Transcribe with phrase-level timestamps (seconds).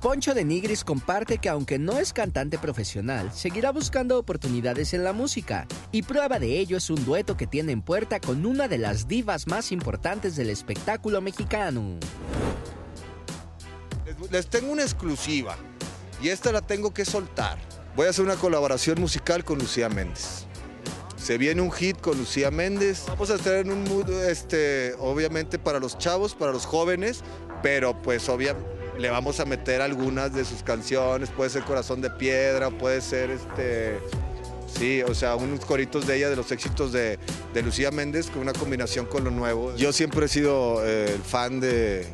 [0.00, 5.12] Poncho de Nigris comparte que aunque no es cantante profesional, seguirá buscando oportunidades en la
[5.12, 8.78] música, y prueba de ello es un dueto que tiene en puerta con una de
[8.78, 11.98] las divas más importantes del espectáculo mexicano.
[14.30, 15.56] Les, tengo una exclusiva,
[16.22, 17.58] y esta la tengo que soltar.
[17.96, 20.46] Voy a hacer una colaboración musical con Lucía Méndez.
[21.16, 23.02] Se viene un hit con Lucía Méndez.
[23.08, 27.24] Vamos a estar en un mood, este, obviamente para los chavos, para los jóvenes,
[27.62, 32.10] pero pues obviamente le vamos a meter algunas de sus canciones, puede ser Corazón de
[32.10, 33.98] Piedra, puede ser este...
[34.66, 37.18] Sí, o sea, unos coritos de ella, de los éxitos de,
[37.54, 39.74] de Lucía Méndez, con una combinación con lo nuevo.
[39.76, 42.06] Yo siempre he sido eh, fan de,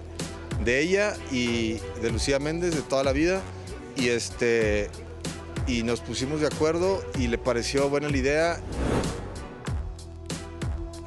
[0.65, 3.43] de ella y de Lucía Méndez de toda la vida.
[3.97, 4.89] Y este
[5.67, 8.61] y nos pusimos de acuerdo y le pareció buena la idea.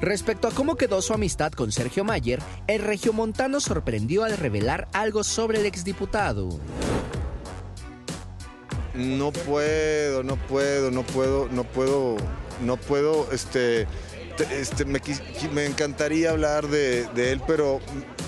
[0.00, 5.24] Respecto a cómo quedó su amistad con Sergio Mayer, el regiomontano sorprendió al revelar algo
[5.24, 6.48] sobre el exdiputado.
[8.94, 12.16] No puedo, no puedo, no puedo, no puedo,
[12.64, 15.22] no puedo, este, te- este, me, quis-
[15.52, 17.80] me encantaría hablar de, él, pero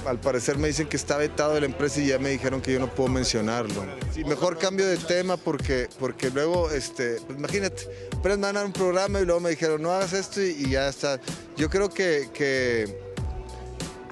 [0.07, 2.73] al parecer me dicen que está vetado de la empresa y ya me dijeron que
[2.73, 3.85] yo no puedo mencionarlo.
[4.27, 7.83] Mejor cambio de tema porque, porque luego, este, pues imagínate,
[8.23, 11.21] pero me un programa y luego me dijeron, no hagas esto y, ya está.
[11.57, 12.99] Yo creo que, que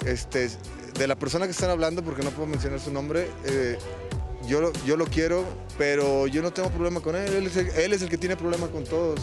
[0.05, 0.49] este,
[0.97, 3.77] de la persona que están hablando, porque no puedo mencionar su nombre, eh,
[4.47, 5.43] yo, lo- yo lo quiero,
[5.77, 7.33] pero yo no tengo problema con él.
[7.33, 9.19] Él es, el, él es el que tiene problema con todos.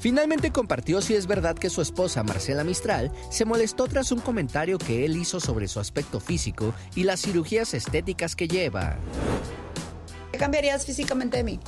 [0.00, 4.78] Finalmente compartió si es verdad que su esposa Marcela Mistral se molestó tras un comentario
[4.78, 8.96] que él hizo sobre su aspecto físico y las cirugías estéticas que lleva.
[10.30, 11.60] ¿Qué cambiarías físicamente de mí?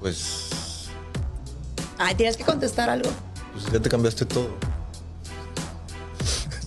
[0.00, 0.88] Pues,
[1.98, 3.10] Ay, tienes que contestar algo.
[3.52, 4.50] pues ya te cambiaste todo.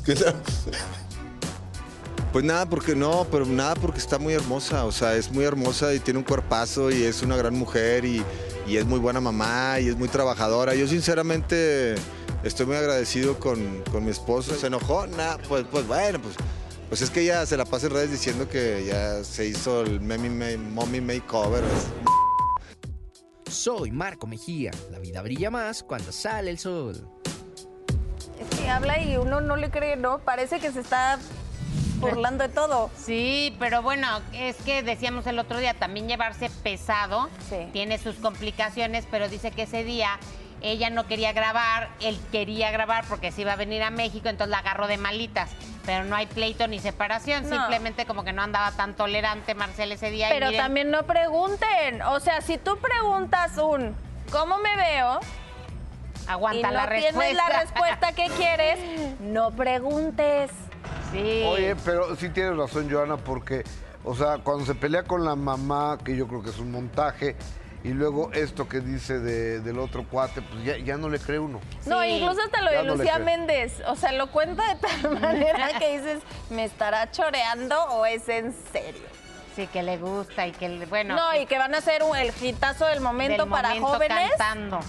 [2.31, 5.93] Pues nada, porque no, pero nada porque está muy hermosa, o sea, es muy hermosa
[5.93, 8.23] y tiene un cuerpazo y es una gran mujer y,
[8.67, 10.73] y es muy buena mamá y es muy trabajadora.
[10.75, 11.95] Yo sinceramente
[12.43, 14.55] estoy muy agradecido con, con mi esposo.
[14.55, 15.07] ¿Se enojó?
[15.07, 16.35] Nada, pues, pues bueno, pues,
[16.89, 19.99] pues es que ella se la pasa en redes diciendo que ya se hizo el
[20.01, 21.63] memi, ma- mommy makeover.
[23.49, 24.71] Soy Marco Mejía.
[24.91, 27.07] La vida brilla más cuando sale el sol.
[28.39, 30.19] Es que habla y uno no le cree, ¿no?
[30.19, 31.19] Parece que se está
[32.01, 32.89] burlando de todo.
[32.97, 37.69] Sí, pero bueno, es que decíamos el otro día, también llevarse pesado Sí.
[37.71, 40.19] tiene sus complicaciones, pero dice que ese día
[40.63, 44.51] ella no quería grabar, él quería grabar porque se iba a venir a México, entonces
[44.51, 45.49] la agarró de malitas.
[45.87, 47.55] Pero no hay pleito ni separación, No.
[47.55, 50.27] simplemente como que no andaba tan tolerante Marcel ese día.
[50.29, 52.03] y Pero miren, también no pregunten.
[52.03, 53.95] O sea, si tú preguntas un
[54.31, 55.19] ¿cómo me veo?
[56.27, 57.49] aguanta y no la tienes respuesta.
[57.49, 58.77] la respuesta que quieres,
[59.19, 60.51] no preguntes.
[61.11, 61.43] Sí.
[61.45, 63.63] Oye, pero sí tienes razón, Joana, porque,
[64.03, 67.35] o sea, cuando se pelea con la mamá, que yo creo que es un montaje,
[67.83, 71.39] y luego esto que dice de- del otro cuate, pues ya, ya no le cree
[71.39, 71.59] uno.
[71.87, 72.09] No, Sí.
[72.09, 73.17] incluso hasta lo Ya de no Lucía.
[73.19, 73.81] Méndez.
[73.87, 76.19] O sea, lo cuenta de tal manera que dices,
[76.51, 79.01] ¿me estará choreando o es en serio?
[79.55, 81.15] Sí, que le gusta y que, le- bueno.
[81.15, 84.31] No, y que van a hacer un- el hitazo del momento del para momento jóvenes.
[84.37, 84.79] cantando.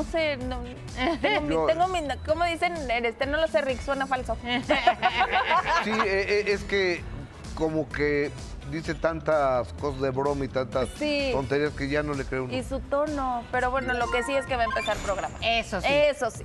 [0.00, 0.60] No sé, no,
[1.20, 2.72] tengo, mi, tengo mi- ¿cómo dicen?
[2.90, 4.34] Este, no lo sé, Rick, suena falso.
[5.84, 7.02] Sí, eh, eh, es que
[7.54, 8.30] como que
[8.70, 11.30] dice tantas cosas de broma y tantas Sí.
[11.34, 12.54] tonterías que ya no le cree uno.
[12.54, 13.44] y su tono.
[13.52, 15.34] Pero bueno, lo que sí es que va a empezar el programa.
[15.42, 15.86] Eso sí.
[15.90, 16.44] Eso sí.